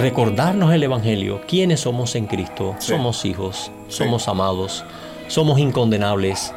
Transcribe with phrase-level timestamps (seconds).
[0.00, 4.84] recordarnos el Evangelio, quiénes somos en Cristo, somos hijos, somos amados,
[5.28, 6.52] somos incondenables,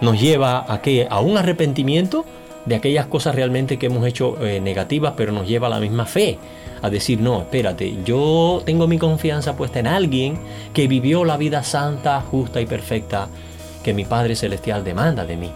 [0.00, 1.06] nos lleva a, qué?
[1.10, 2.24] a un arrepentimiento
[2.64, 6.04] de aquellas cosas realmente que hemos hecho eh, negativas, pero nos lleva a la misma
[6.04, 6.38] fe,
[6.82, 10.38] a decir, no, espérate, yo tengo mi confianza puesta en alguien
[10.74, 13.28] que vivió la vida santa, justa y perfecta
[13.82, 15.50] que mi Padre Celestial demanda de mí.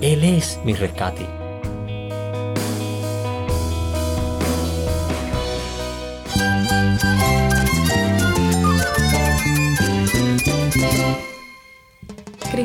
[0.00, 1.45] Él es mi rescate.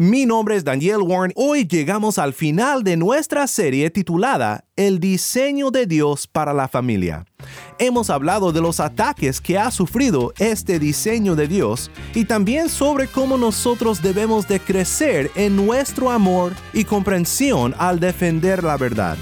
[0.00, 1.32] Mi nombre es Daniel Warren.
[1.34, 7.26] Hoy llegamos al final de nuestra serie titulada El diseño de Dios para la familia.
[7.80, 13.08] Hemos hablado de los ataques que ha sufrido este diseño de Dios y también sobre
[13.08, 19.18] cómo nosotros debemos de crecer en nuestro amor y comprensión al defender la verdad.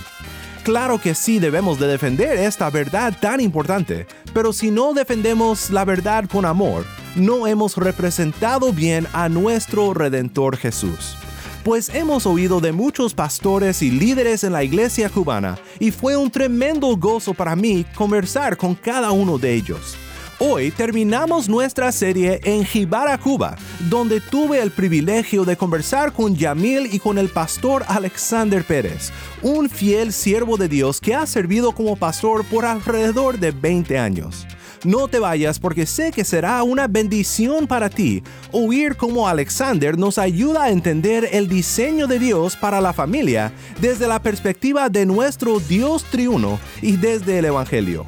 [0.62, 5.86] Claro que sí debemos de defender esta verdad tan importante, pero si no defendemos la
[5.86, 6.84] verdad con amor,
[7.16, 11.16] no hemos representado bien a nuestro Redentor Jesús.
[11.64, 16.30] Pues hemos oído de muchos pastores y líderes en la iglesia cubana y fue un
[16.30, 19.96] tremendo gozo para mí conversar con cada uno de ellos.
[20.38, 23.56] Hoy terminamos nuestra serie en Jibara, Cuba,
[23.88, 29.70] donde tuve el privilegio de conversar con Yamil y con el pastor Alexander Pérez, un
[29.70, 34.46] fiel siervo de Dios que ha servido como pastor por alrededor de 20 años.
[34.84, 40.18] No te vayas porque sé que será una bendición para ti oír cómo Alexander nos
[40.18, 45.60] ayuda a entender el diseño de Dios para la familia desde la perspectiva de nuestro
[45.60, 48.04] Dios triuno y desde el Evangelio.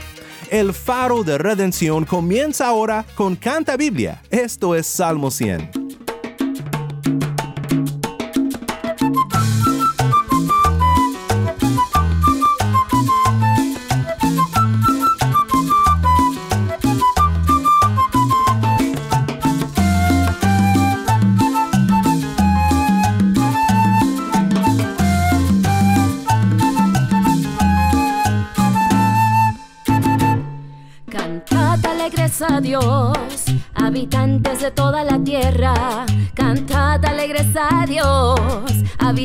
[0.50, 4.22] El faro de redención comienza ahora con Canta Biblia.
[4.30, 5.77] Esto es Salmo 100.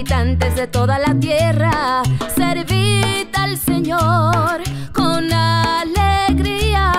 [0.04, 2.04] De toda la tierra,
[2.36, 6.92] servid al Señor con alegría,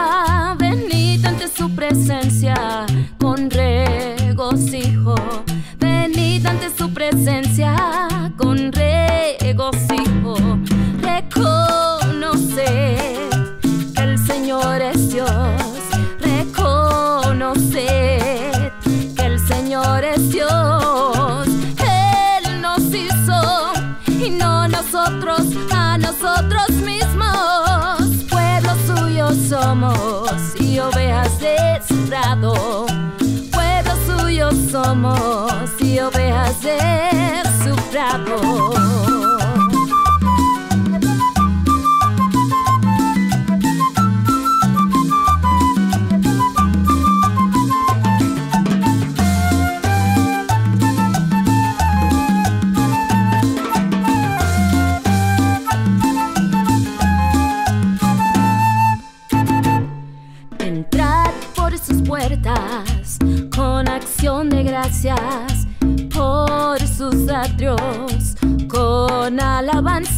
[0.59, 2.87] venid ante su presencia
[3.19, 5.15] con regocijo,
[5.79, 7.94] venid ante su presencia
[34.95, 38.84] somos y ovejas de su prado.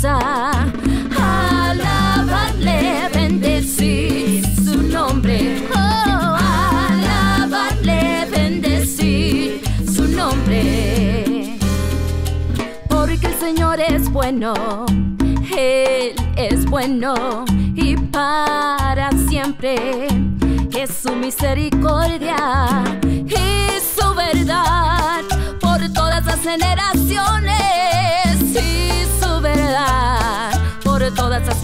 [0.05, 0.19] Alabanza.
[1.17, 5.63] Alabarle, bendecir su nombre.
[5.75, 6.37] Oh,
[6.99, 11.59] alabarle, bendecir su nombre.
[12.89, 14.55] Porque el Señor es bueno,
[15.57, 17.45] Él es bueno
[17.75, 20.09] y para siempre
[20.73, 22.85] es su misericordia
[24.17, 25.23] verdad
[25.61, 27.46] por todas las generaciones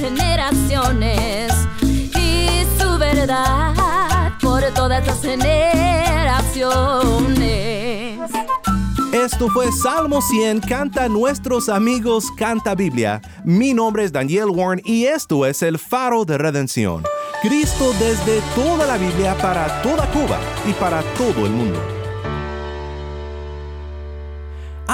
[0.02, 8.18] generaciones y su verdad por todas las generaciones.
[9.12, 13.22] Esto fue Salmo 100, canta nuestros amigos Canta Biblia.
[13.44, 17.04] Mi nombre es Daniel Warren y esto es el faro de redención.
[17.40, 22.01] Cristo desde toda la Biblia para toda Cuba y para todo el mundo.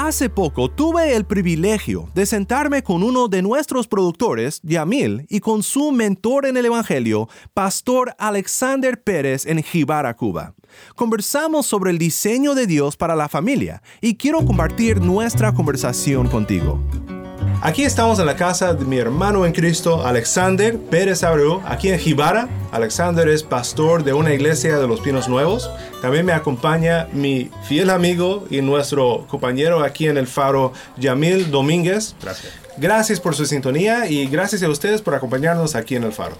[0.01, 5.61] Hace poco tuve el privilegio de sentarme con uno de nuestros productores, Yamil, y con
[5.61, 10.55] su mentor en el Evangelio, Pastor Alexander Pérez en Jibara, Cuba.
[10.95, 16.81] Conversamos sobre el diseño de Dios para la familia y quiero compartir nuestra conversación contigo.
[17.61, 21.99] Aquí estamos en la casa de mi hermano en Cristo, Alexander Pérez Abreu, aquí en
[21.99, 22.47] Jibara.
[22.71, 25.69] Alexander es pastor de una iglesia de los Pinos Nuevos.
[26.01, 32.15] También me acompaña mi fiel amigo y nuestro compañero aquí en el faro, Yamil Domínguez.
[32.21, 32.53] Gracias.
[32.77, 36.37] Gracias por su sintonía y gracias a ustedes por acompañarnos aquí en el faro.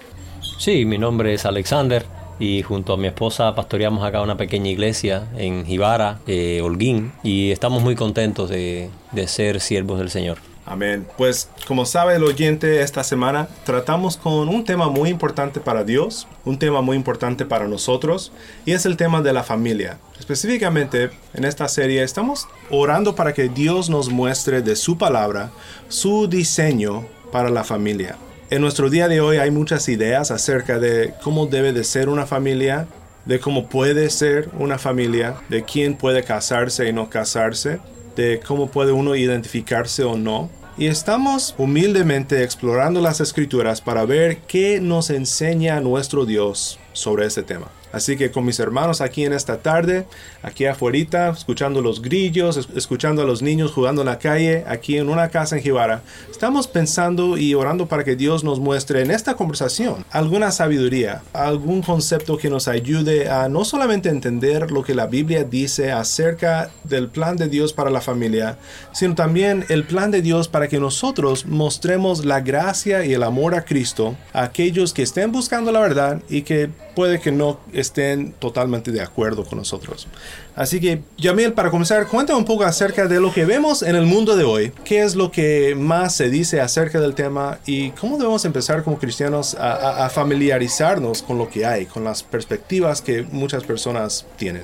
[0.58, 2.06] Sí, mi nombre es Alexander
[2.40, 7.52] y junto a mi esposa pastoreamos acá una pequeña iglesia en Jibara, eh, Holguín, y
[7.52, 10.38] estamos muy contentos de, de ser siervos del Señor.
[10.70, 11.08] Amén.
[11.18, 16.28] Pues como sabe el oyente, esta semana tratamos con un tema muy importante para Dios,
[16.46, 18.32] un tema muy importante para nosotros,
[18.66, 19.98] y es el tema de la familia.
[20.20, 25.50] Específicamente en esta serie estamos orando para que Dios nos muestre de su palabra
[25.88, 28.18] su diseño para la familia.
[28.52, 32.28] En nuestro día de hoy hay muchas ideas acerca de cómo debe de ser una
[32.28, 32.88] familia,
[33.26, 37.80] de cómo puede ser una familia, de quién puede casarse y no casarse,
[38.16, 40.50] de cómo puede uno identificarse o no.
[40.80, 47.44] Y estamos humildemente explorando las escrituras para ver qué nos enseña nuestro Dios sobre este
[47.44, 47.68] tema.
[47.92, 50.06] Así que con mis hermanos aquí en esta tarde,
[50.44, 50.90] aquí afuera,
[51.38, 55.30] escuchando los grillos, es- escuchando a los niños jugando en la calle, aquí en una
[55.30, 56.02] casa en Jibara,
[56.32, 61.82] estamos pensando y orando para que Dios nos muestre en esta conversación alguna sabiduría, algún
[61.84, 67.08] concepto que nos ayude a no solamente entender lo que la Biblia dice acerca del
[67.08, 68.58] plan de Dios para la familia,
[68.92, 73.54] sino también el plan de Dios para que nosotros mostremos la gracia y el amor
[73.54, 78.34] a Cristo a aquellos que estén buscando la verdad y que puede que no estén
[78.34, 80.06] totalmente de acuerdo con nosotros.
[80.54, 84.06] Así que, Yamil, para comenzar, cuéntame un poco acerca de lo que vemos en el
[84.06, 84.74] mundo de hoy.
[84.84, 89.00] ¿Qué es lo que más se dice acerca del tema y cómo debemos empezar como
[89.00, 94.26] cristianos a, a- a familiarizarnos con lo que hay, con las perspectivas que muchas personas
[94.36, 94.64] tienen?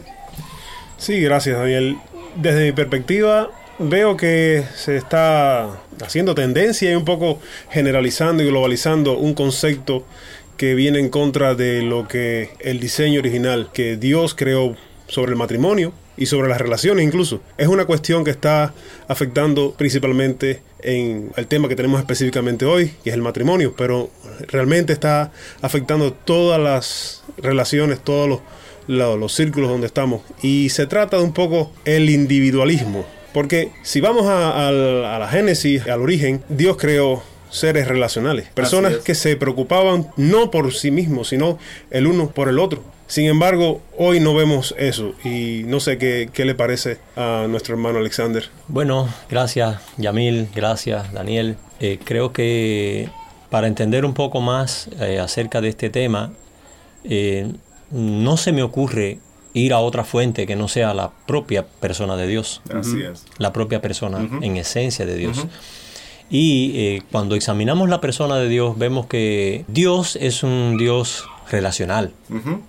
[0.98, 1.96] Sí, gracias Daniel.
[2.36, 3.50] Desde mi perspectiva
[3.80, 5.70] veo que se está
[6.04, 7.40] haciendo tendencia y un poco
[7.70, 10.04] generalizando y globalizando un concepto
[10.58, 14.76] que viene en contra de lo que el diseño original que Dios creó
[15.08, 17.42] sobre el matrimonio y sobre las relaciones incluso.
[17.58, 18.74] Es una cuestión que está
[19.08, 24.10] afectando principalmente en el tema que tenemos específicamente hoy, que es el matrimonio, pero
[24.48, 25.32] realmente está
[25.62, 28.40] afectando todas las relaciones, todos los,
[28.88, 30.22] lo- los círculos donde estamos.
[30.42, 33.06] Y se trata de un poco el individualismo.
[33.34, 37.22] Porque si vamos a, a la génesis, al origen, Dios creó
[37.58, 39.00] seres relacionales, personas es.
[39.00, 41.58] que se preocupaban no por sí mismos, sino
[41.92, 42.84] el uno por el otro.
[43.08, 47.76] Sin embargo, hoy no vemos eso y no sé qué, qué le parece a nuestro
[47.76, 48.50] hermano Alexander.
[48.68, 51.56] Bueno, gracias Yamil, gracias Daniel.
[51.80, 53.10] Eh, creo que
[53.50, 56.34] para entender un poco más eh, acerca de este tema,
[57.04, 57.52] eh,
[57.92, 59.20] no se me ocurre
[59.54, 63.24] ir a otra fuente que no sea la propia persona de Dios, Así es.
[63.38, 65.46] la propia persona en esencia de Dios.
[66.30, 72.14] Y eh, cuando examinamos la persona de Dios, vemos que Dios es un Dios relacional.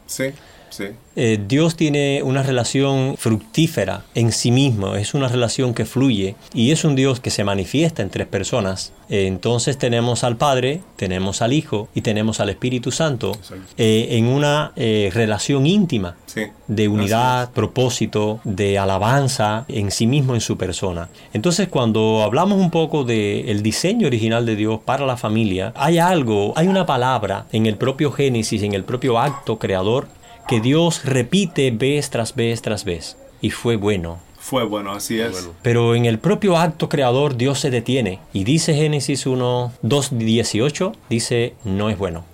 [0.06, 0.24] Sí,
[0.70, 0.84] sí.
[1.18, 6.72] Eh, Dios tiene una relación fructífera en sí mismo, es una relación que fluye y
[6.72, 8.92] es un Dios que se manifiesta en tres personas.
[9.08, 13.32] Eh, entonces tenemos al Padre, tenemos al Hijo y tenemos al Espíritu Santo
[13.78, 16.42] eh, en una relación íntima Sí.
[16.66, 21.08] de unidad, propósito, de alabanza en sí mismo, en su persona.
[21.32, 26.52] Entonces, cuando hablamos un poco del diseño original de Dios para la familia, hay algo,
[26.56, 30.08] hay una palabra en el propio Génesis, en el propio acto creador,
[30.48, 33.16] que Dios repite vez tras vez tras vez.
[33.40, 34.18] Y fue bueno.
[34.38, 35.48] Fue bueno, así es.
[35.62, 40.92] Pero en el propio acto creador Dios se detiene y dice Génesis 1, 2, 18,
[41.10, 42.24] dice no es bueno.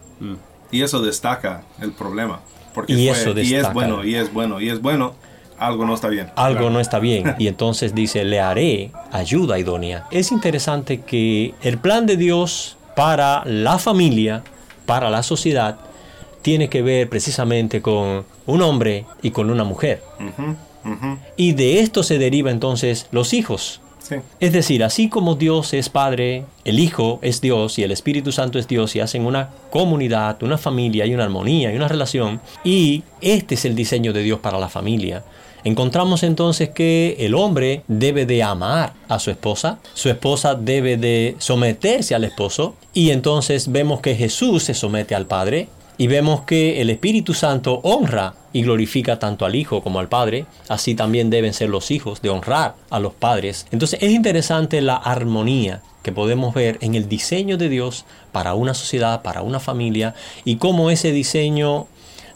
[0.71, 2.41] Y eso destaca el problema.
[2.75, 3.73] Porque Y fue- eso y es destaca.
[3.75, 5.15] bueno, y es bueno, y es bueno,
[5.59, 6.29] algo no está bien.
[6.37, 7.35] algo no está bien.
[7.39, 10.07] Y entonces dice, le haré ayuda idónea.
[10.11, 14.43] Es interesante que el plan de Dios para la familia,
[14.87, 15.79] para la sociedad,
[16.43, 20.03] tiene que ver precisamente con un hombre y con una mujer.
[21.37, 23.81] Y de esto se deriva entonces los hijos.
[24.01, 24.17] Sí.
[24.41, 28.59] Es decir, así como Dios es Padre, el Hijo es Dios y el Espíritu Santo
[28.59, 33.05] es Dios y hacen una comunidad, una familia y una armonía y una relación, y
[33.21, 35.23] este es el diseño de Dios para la familia.
[35.65, 41.37] Encontramos entonces que el hombre debe de amar a su esposa, su esposa debe de
[41.39, 45.69] someterse al esposo, y entonces vemos que Jesús se somete al Padre,
[46.03, 50.47] Y vemos que el Espíritu Santo honra y glorifica tanto al Hijo como al Padre,
[50.67, 53.69] así también deben ser los hijos de honrar a los padres.
[53.71, 58.75] Entonces es interesante la armonía que podemos ver en el diseño de Dios para una
[58.75, 61.87] sociedad, para una familia, y cómo ese diseño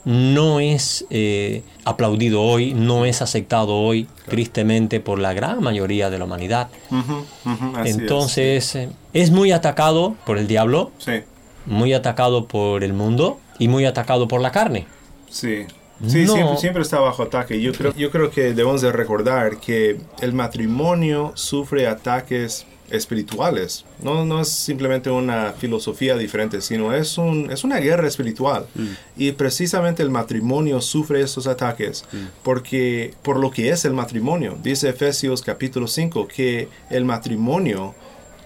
[0.05, 6.19] no es eh, aplaudido hoy, no es aceptado hoy, tristemente, por la gran mayoría de
[6.19, 6.69] la humanidad.
[7.85, 11.25] Entonces, es, es, muy atacado por el diablo, sí.
[11.67, 14.87] muy atacado por el mundo y muy atacado por la carne.
[15.31, 15.67] Sí.
[16.07, 17.59] Sí, siempre, siempre, está bajo ataque.
[17.61, 23.85] Yo creo, yo creo que debemos de recordar que el matrimonio sufre ataques espirituales.
[24.03, 28.67] No, no es simplemente una filosofía diferente, sino es, un, es una guerra espiritual.
[28.75, 28.87] Mm.
[29.17, 32.17] Y precisamente el matrimonio sufre esos ataques Mm.
[32.43, 34.57] porque por lo que es el matrimonio.
[34.63, 37.95] Dice Efesios capítulo 5 que el matrimonio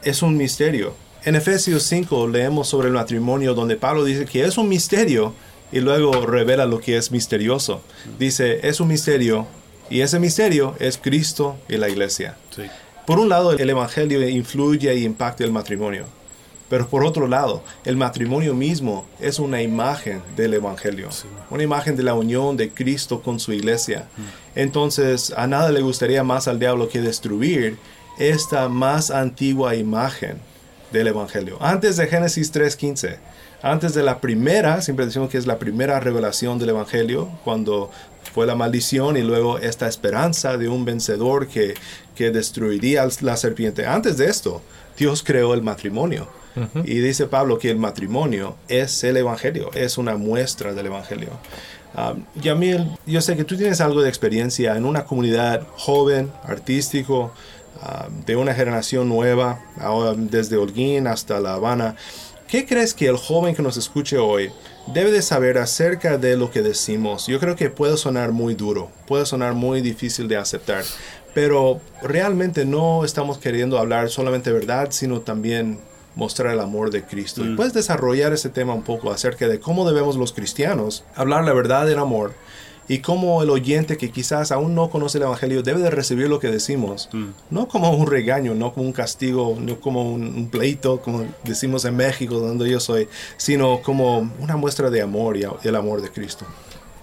[0.05, 0.95] es un misterio.
[1.23, 5.35] En Efesios 5 leemos sobre el matrimonio donde Pablo dice que es un misterio
[5.71, 7.83] y luego revela lo que es misterioso.
[8.19, 9.47] Dice, es un misterio
[9.91, 12.37] y ese misterio es Cristo y la iglesia.
[12.57, 12.63] Sí.
[13.07, 16.07] Por un lado, el Evangelio influye y impacta el matrimonio.
[16.71, 21.11] Pero por otro lado, el matrimonio mismo es una imagen del Evangelio,
[21.51, 24.09] una imagen de la unión de Cristo con su iglesia.
[24.55, 27.77] Entonces, a nada le gustaría más al diablo que destruir
[28.19, 30.39] esta más antigua imagen
[30.93, 31.59] del Evangelio.
[31.61, 33.17] Antes de Génesis 3.15,
[33.63, 37.91] antes de la primera, siempre decimos que es la primera revelación del Evangelio, cuando
[38.33, 41.75] fue la maldición y luego esta esperanza de un vencedor que,
[42.15, 43.87] que destruiría la serpiente.
[43.87, 44.63] Antes de esto,
[44.97, 46.29] Dios creó el matrimonio.
[46.85, 51.31] Y dice Pablo que el matrimonio es el Evangelio, es una muestra del Evangelio.
[51.97, 57.33] Um, Yamil, yo sé que tú tienes algo de experiencia en una comunidad joven, artístico,
[57.83, 61.97] um, de una generación nueva, ahora desde Holguín hasta La Habana.
[62.49, 64.51] ¿Qué crees que el joven que nos escuche hoy
[64.93, 67.29] debe de saber acerca de lo que decimos?
[67.29, 70.83] Yo creo que puede sonar muy duro, puede sonar muy difícil de aceptar,
[71.33, 75.79] pero realmente no estamos queriendo hablar solamente verdad, sino también
[76.17, 77.45] mostrar el amor de Cristo.
[77.45, 81.53] ¿Y puedes desarrollar ese tema un poco acerca de cómo debemos los cristianos hablar la
[81.53, 82.35] verdad del amor
[82.93, 86.41] y cómo el oyente que quizás aún no conoce el Evangelio debe de recibir lo
[86.41, 87.09] que decimos,
[87.49, 91.85] no como un regaño, no como un castigo, no como un, un pleito, como decimos
[91.85, 93.07] en México, donde yo soy,
[93.37, 96.45] sino como una muestra de amor y a- el amor de Cristo.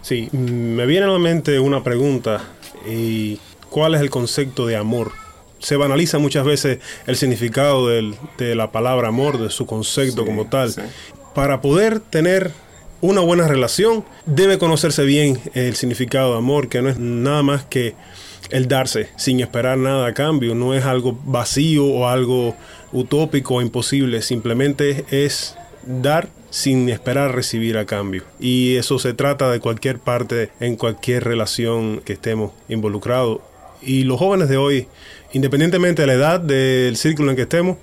[0.01, 0.37] Sí, mm,
[0.75, 2.41] me viene a la mente una pregunta.
[2.85, 3.39] ¿Y
[3.69, 5.11] cuál es el concepto de amor?
[5.59, 10.47] Se banaliza muchas veces el significado del- de la palabra amor, de su concepto como
[10.47, 10.73] tal.
[11.33, 12.51] Para poder tener
[13.01, 17.63] una buena relación, debe conocerse bien el significado de amor, que no es nada más
[17.65, 17.95] que
[18.49, 20.55] el darse sin esperar nada a cambio.
[20.55, 22.55] No es algo vacío o algo
[22.91, 24.21] utópico o imposible.
[24.21, 28.23] Simplemente es dar sin esperar recibir a cambio.
[28.39, 33.39] Y eso se trata de cualquier parte, en cualquier relación que estemos involucrados.
[33.81, 34.87] Y los jóvenes de hoy,
[35.33, 37.77] independientemente de la edad, del círculo en que estemos,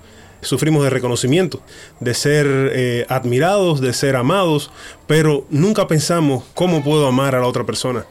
[0.45, 1.61] sufrimos de reconocimiento,
[1.99, 4.71] de ser eh, admirados, de ser amados,
[5.07, 8.05] pero nunca pensamos cómo puedo amar a la otra persona.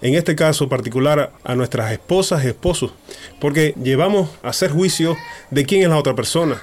[0.00, 2.92] En este caso particular a nuestras esposas y esposos,
[3.40, 5.16] porque llevamos a hacer juicio
[5.50, 6.62] de quién es la otra persona.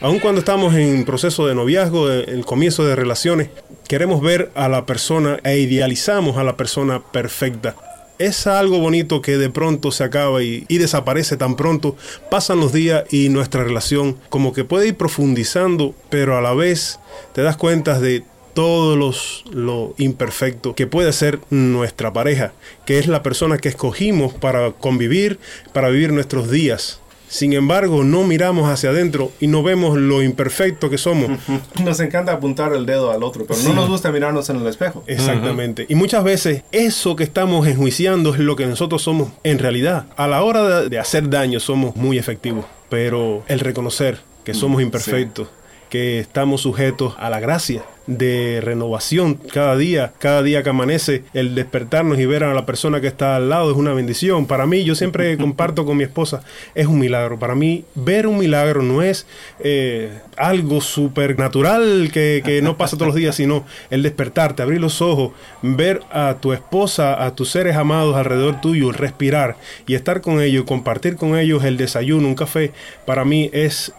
[0.00, 3.50] Aun cuando estamos en proceso de noviazgo, el comienzo de relaciones,
[3.86, 7.76] queremos ver a la persona e idealizamos a la persona perfecta.
[8.18, 11.96] Es algo bonito que de pronto se acaba y, desaparece tan pronto.
[12.30, 17.00] Pasan los días y nuestra relación como que puede ir profundizando, pero a la vez
[17.32, 22.52] te das cuenta de todo los, lo imperfecto que puede ser nuestra pareja,
[22.84, 25.38] que es la persona que escogimos para convivir,
[25.72, 27.00] para vivir nuestros días.
[27.32, 31.30] Sin embargo, no miramos hacia adentro y no vemos lo imperfecto que somos.
[31.82, 33.68] Nos encanta apuntar el dedo al otro, pero Sí.
[33.68, 35.02] no nos gusta mirarnos en el espejo.
[35.06, 35.86] Exactamente.
[35.88, 40.04] Y muchas veces eso que estamos enjuiciando es lo que nosotros somos en realidad.
[40.16, 44.82] A la hora de, de hacer daño somos muy efectivos, pero el reconocer que somos
[44.82, 45.48] imperfectos,
[45.88, 51.54] que estamos sujetos a la gracia de renovación cada día, cada día que amanece, el
[51.54, 54.46] despertarnos y ver a la persona que está al lado es una bendición.
[54.46, 56.42] Para mí, yo siempre comparto con mi esposa,
[56.74, 57.38] es un milagro.
[57.38, 59.26] Para mí, ver un milagro no es
[59.60, 65.00] eh, algo supernatural que, que no pasa todos los días, sino el despertarte, abrir los
[65.00, 65.32] ojos,
[65.62, 69.56] ver a tu esposa, a tus seres amados alrededor tuyo, respirar
[69.86, 72.72] y estar con ellos, compartir con ellos el desayuno, un café,
[73.06, 73.92] para mí es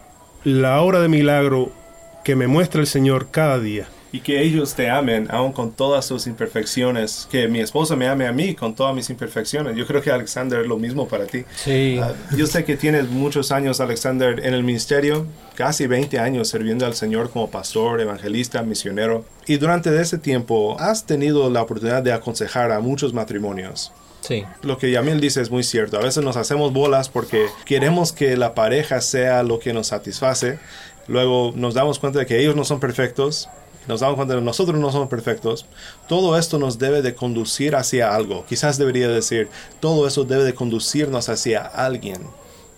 [0.44, 1.72] la hora de milagro
[2.24, 3.86] que me muestra el Señor cada día.
[4.12, 8.28] y que ellos te amen aún con todas sus imperfecciones, que mi esposa me ame
[8.28, 9.74] a mí con todas mis imperfecciones.
[9.76, 11.44] Yo creo que Alexander es lo mismo para ti.
[11.56, 11.98] Sí.
[12.00, 15.26] Ah, yo sé que tienes muchos años, Alexander, en el ministerio,
[15.56, 19.24] casi 20 años sirviendo al Señor como pastor, evangelista, misionero.
[19.48, 23.90] Y durante ese tiempo has tenido la oportunidad de aconsejar a muchos matrimonios.
[24.20, 24.44] Sí.
[24.62, 25.98] Lo que Yamil dice es muy cierto.
[25.98, 30.60] A veces nos hacemos bolas porque queremos que la pareja sea lo que nos satisface.
[31.06, 33.48] Luego nos damos cuenta de que ellos no son perfectos.
[33.86, 35.66] Nos damos cuenta de que nosotros no somos perfectos.
[36.08, 38.44] Todo esto nos debe de conducir hacia algo.
[38.48, 39.48] Quizás debería decir,
[39.80, 42.22] todo eso debe de conducirnos hacia alguien.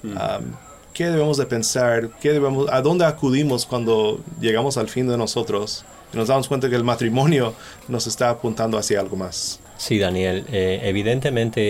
[0.03, 0.53] Um,
[0.93, 2.11] ¿Qué debemos de pensar?
[2.21, 5.85] ¿Qué debemos, ¿A dónde acudimos cuando llegamos al fin de nosotros?
[6.13, 7.55] Y nos damos cuenta que el matrimonio
[7.87, 9.61] nos está apuntando hacia algo más.
[9.77, 11.61] Sí, Daniel, eh, evidentemente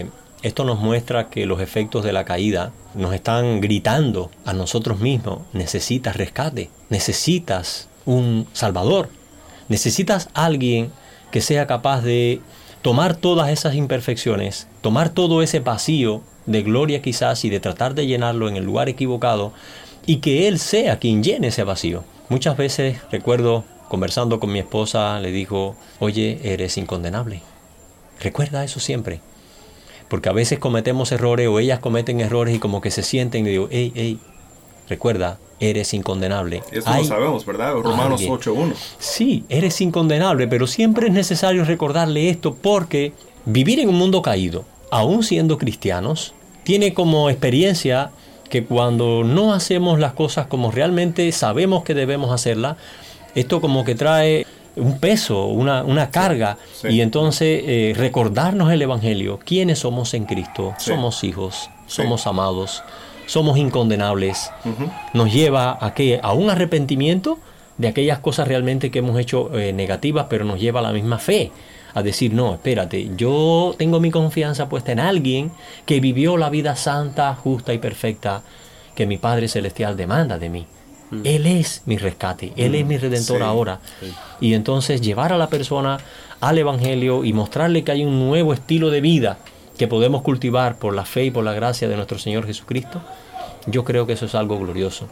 [0.00, 0.06] eh,
[0.42, 5.40] esto nos muestra que los efectos de la caída nos están gritando a nosotros mismos,
[5.52, 9.08] necesitas rescate, necesitas un salvador,
[9.68, 10.90] necesitas alguien
[11.30, 12.40] que sea capaz de
[12.82, 18.06] tomar todas esas imperfecciones, tomar todo ese vacío de gloria quizás y de tratar de
[18.06, 19.52] llenarlo en el lugar equivocado
[20.06, 22.04] y que Él sea quien llene ese vacío.
[22.28, 27.42] Muchas veces recuerdo conversando con mi esposa, le dijo, oye, eres incondenable.
[28.20, 29.20] Recuerda eso siempre.
[30.12, 33.48] Porque a veces cometemos errores o ellas cometen errores y como que se sienten y
[33.48, 34.18] digo, hey, hey,
[34.86, 36.62] recuerda, eres incondenable.
[36.70, 37.72] Eso lo sabemos, ¿verdad?
[37.76, 38.30] Romanos alguien.
[38.30, 38.74] 8.1.
[38.98, 43.14] Sí, eres incondenable, pero siempre es necesario recordarle esto porque
[43.46, 48.10] vivir en un mundo caído, aún siendo cristianos, tiene como experiencia
[48.50, 52.76] que cuando no hacemos las cosas como realmente sabemos que debemos hacerlas,
[53.34, 56.88] esto como que trae un peso, una, una carga, Sí.
[56.88, 60.90] y entonces eh, recordarnos el Evangelio, quiénes somos en Cristo, Sí.
[60.90, 62.82] somos hijos, somos amados,
[63.26, 64.50] somos incondenables,
[65.14, 67.38] nos lleva a que a un arrepentimiento
[67.78, 71.18] de aquellas cosas realmente que hemos hecho eh, negativas, pero nos lleva a la misma
[71.18, 71.50] fe.
[71.94, 75.52] A decir, no, espérate, yo tengo mi confianza puesta en alguien
[75.84, 78.42] que vivió la vida santa, justa y perfecta
[78.94, 80.66] que mi Padre Celestial demanda de mí.
[81.24, 83.80] Él es mi rescate, Él es mi redentor Sí, ahora.
[84.40, 85.98] Y entonces llevar a la persona
[86.40, 89.38] al Evangelio y mostrarle que hay un nuevo estilo de vida
[89.78, 93.00] que podemos cultivar por la fe y por la gracia de nuestro Señor Jesucristo,
[93.66, 95.06] yo creo que eso es algo glorioso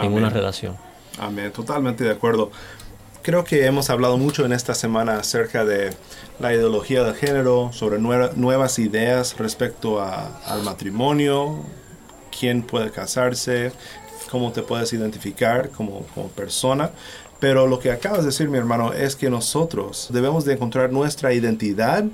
[0.00, 0.76] en una relación.
[1.18, 2.50] Amén, totalmente de acuerdo.
[3.22, 5.92] Creo que hemos hablado mucho en esta semana acerca de
[6.38, 11.58] la ideología del género, sobre nueva- nuevas ideas respecto a- al matrimonio,
[12.38, 13.72] quién puede casarse,
[14.30, 16.90] cómo te puedes identificar como, como persona.
[17.40, 21.32] Pero lo que acabas de decir, mi hermano, es que nosotros debemos de encontrar nuestra
[21.32, 22.04] identidad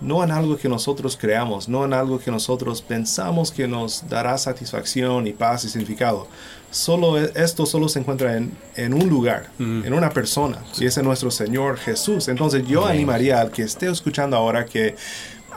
[0.00, 4.38] no en algo que nosotros creamos, no en algo que nosotros pensamos que nos dará
[4.38, 6.28] satisfacción y paz y significado.
[6.70, 11.02] Solo e- esto solo se encuentra en, en un lugar, en una persona, y es
[11.02, 12.28] nuestro Señor Jesús.
[12.28, 14.94] Entonces yo animaría al que esté escuchando ahora que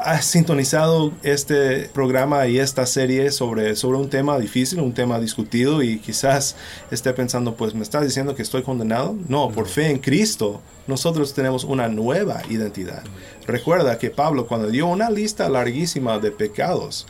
[0.03, 5.83] ha sintonizado este programa y esta serie sobre, sobre un tema difícil, un tema discutido
[5.83, 6.55] y quizás
[6.89, 9.15] esté pensando, pues me estás diciendo que estoy condenado.
[9.27, 13.03] No, por fe en Cristo nosotros tenemos una nueva identidad.
[13.45, 17.05] Recuerda que Pablo cuando dio una lista larguísima de pecados,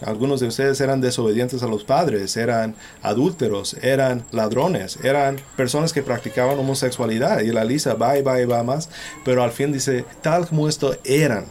[0.00, 6.02] algunos de ustedes eran desobedientes a los padres, eran adúlteros, eran ladrones, eran personas que
[6.02, 8.88] practicaban homosexualidad y la lista va y va y va más,
[9.24, 11.46] pero al fin dice, tal como esto eran,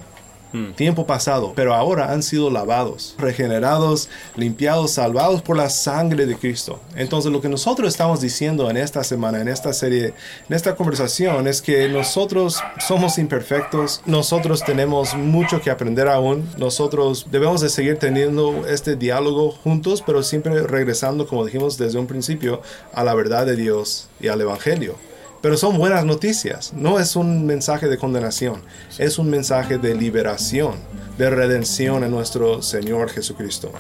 [0.76, 6.80] tiempo pasado, pero ahora han sido lavados, regenerados, limpiados, salvados por la sangre de Cristo.
[6.96, 10.14] Entonces lo que nosotros estamos diciendo en esta semana, en esta serie,
[10.50, 17.28] en esta conversación, es que nosotros somos imperfectos, nosotros tenemos mucho que aprender aún, nosotros
[17.32, 22.62] debemos de seguir teniendo este diálogo juntos, pero siempre regresando, como dijimos desde un principio,
[22.94, 24.96] a la verdad de Dios y al Evangelio.
[25.46, 26.74] Pero son buenas noticias.
[26.74, 28.64] No es un mensaje de condenación.
[28.98, 30.74] Es un mensaje de liberación,
[31.20, 33.72] de redención en nuestro Señor Jesucristo.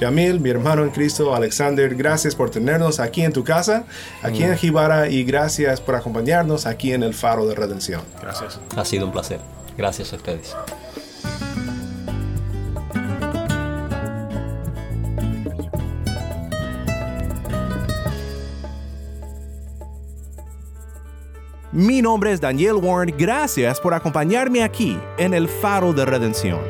[0.00, 3.84] Yamil, mi hermano en Cristo, Alexander, gracias por tenernos aquí en tu casa,
[4.22, 8.02] aquí en Jibara, y gracias por acompañarnos aquí en el Faro de Redención.
[8.20, 8.58] Gracias.
[8.74, 9.38] Ha sido un placer.
[9.78, 10.56] Gracias a ustedes.
[21.74, 23.12] Mi nombre es Daniel Warren.
[23.18, 26.60] Gracias por acompañarme aquí en el Faro de Redención.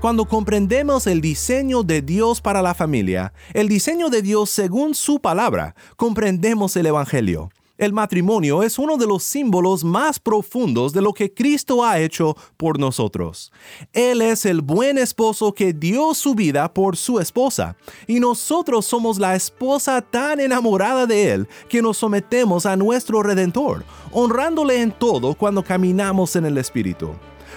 [0.00, 5.18] Cuando comprendemos el diseño de Dios para la familia, el diseño de Dios según su
[5.18, 7.50] palabra, comprendemos el Evangelio.
[7.78, 12.36] El matrimonio es uno de los símbolos más profundos de lo que Cristo ha hecho
[12.56, 13.52] por nosotros.
[13.92, 17.76] Él es el buen esposo que dio su vida por su esposa,
[18.08, 23.84] y nosotros somos la esposa tan enamorada de Él que nos sometemos a nuestro Redentor,
[24.10, 27.12] honrándole en todo cuando caminamos en el Espíritu.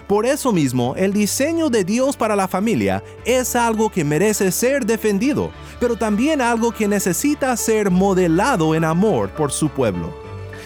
[0.08, 4.86] Por eso mismo, el diseño de Dios para la familia es algo que merece ser
[4.86, 10.14] defendido, pero también algo que necesita ser modelado en amor por su pueblo.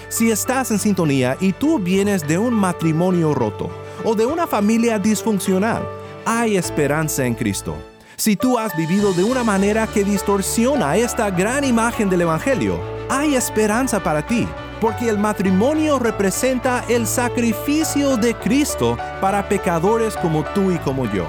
[0.09, 3.69] Si estás en sintonía y tú vienes de un matrimonio roto
[4.03, 5.87] o de una familia disfuncional,
[6.25, 7.75] hay esperanza en Cristo.
[8.15, 13.35] Si tú has vivido de una manera que distorsiona esta gran imagen del Evangelio, hay
[13.35, 14.47] esperanza para ti
[14.81, 21.27] porque el matrimonio representa el sacrificio de Cristo para pecadores como tú y como yo.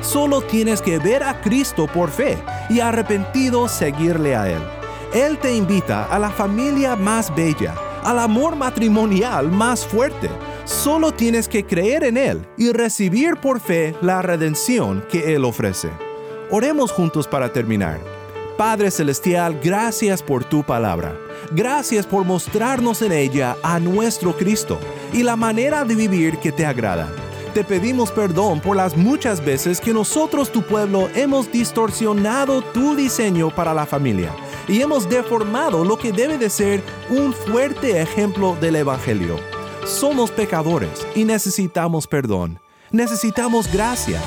[0.00, 4.62] Solo tienes que ver a Cristo por fe y arrepentido seguirle a Él.
[5.14, 10.28] Él te invita a la familia más bella, al amor matrimonial más fuerte.
[10.64, 15.90] Solo tienes que creer en Él y recibir por fe la redención que Él ofrece.
[16.50, 18.23] Oremos juntos para terminar.
[18.56, 21.18] Padre Celestial, gracias por tu palabra.
[21.50, 24.78] Gracias por mostrarnos en ella a nuestro Cristo
[25.12, 27.10] y la manera de vivir que te agrada.
[27.52, 33.50] Te pedimos perdón por las muchas veces que nosotros, tu pueblo, hemos distorsionado tu diseño
[33.50, 34.30] para la familia
[34.68, 39.36] y hemos deformado lo que debe de ser un fuerte ejemplo del Evangelio.
[39.84, 42.60] Somos pecadores y necesitamos perdón.
[42.92, 44.20] Necesitamos gracia.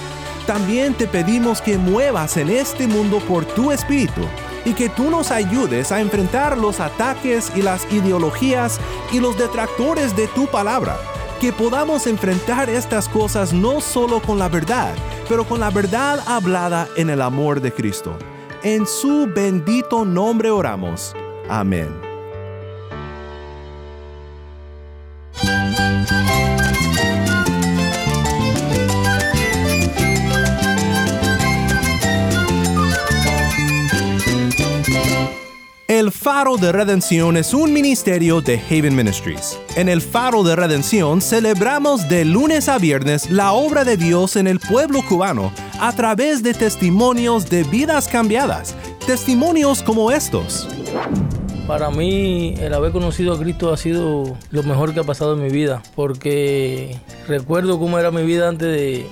[0.48, 4.22] También te pedimos que muevas en este mundo por tu espíritu
[4.64, 8.80] y que tú nos ayudes a enfrentar los ataques y las ideologías
[9.12, 10.98] y los detractores de tu palabra.
[11.42, 14.96] Que podamos enfrentar estas cosas no solo con la verdad,
[15.28, 18.18] pero con la verdad hablada en el amor de Cristo.
[18.64, 21.14] En su bendito nombre oramos.
[21.50, 21.90] Amén.
[36.28, 39.58] Faro de Redención es un ministerio de Haven Ministries.
[39.78, 44.46] En el Faro de Redención celebramos de lunes a viernes la obra de Dios en
[44.46, 50.68] el pueblo cubano a través de testimonios de vidas cambiadas, testimonios como estos.
[51.68, 55.44] Para mí el haber conocido a Cristo ha sido lo mejor que ha pasado en
[55.44, 56.96] mi vida, porque
[57.28, 58.70] recuerdo cómo era mi vida antes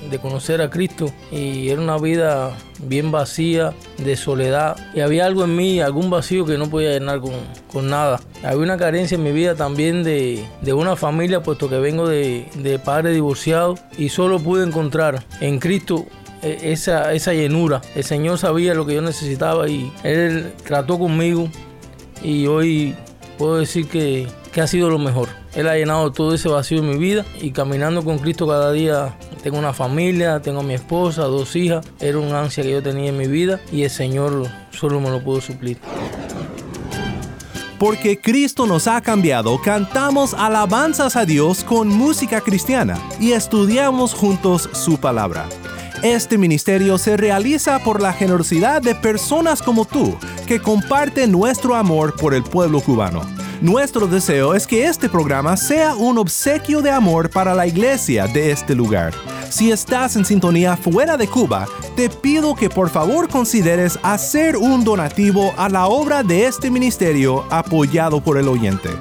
[0.10, 5.44] de, conocer a Cristo y era una vida bien vacía, de soledad, y había algo
[5.44, 8.22] en mí, algún vacío que no podía llenar con, nada.
[8.42, 12.80] Había una carencia en mi vida también de, una familia, puesto que vengo de, de
[12.80, 16.06] padre divorciado y solo pude encontrar en Cristo
[16.42, 17.82] e, esa, esa llenura.
[17.96, 21.50] El Señor sabía lo que yo necesitaba y Él trató conmigo
[22.26, 22.96] y hoy
[23.38, 24.28] puedo decir que,
[24.60, 25.30] ha sido lo mejor.
[25.54, 29.18] Él ha llenado todo ese vacío en mi vida y caminando con Cristo cada día
[29.44, 31.86] tengo una familia, tengo a mi esposa, dos hijas.
[32.00, 35.22] Era un ansia que yo tenía en mi vida y el Señor solo me lo
[35.22, 35.78] pudo suplir.
[37.78, 44.70] Porque Cristo nos ha cambiado, cantamos alabanzas a Dios con música cristiana y estudiamos juntos
[44.72, 45.48] su palabra.
[46.06, 50.16] Este ministerio se realiza por la generosidad de personas como tú
[50.46, 53.24] que comparten nuestro amor por el pueblo cubano.
[53.60, 58.52] Nuestro deseo es que este programa sea un obsequio de amor para la iglesia de
[58.52, 59.16] este lugar.
[59.50, 61.66] Si estás en sintonía fuera de Cuba,
[61.96, 67.48] te pido que por favor consideres hacer un donativo a la obra de este ministerio
[67.50, 68.92] apoyado por el oyente.